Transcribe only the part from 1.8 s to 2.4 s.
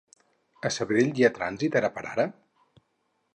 ara per ara?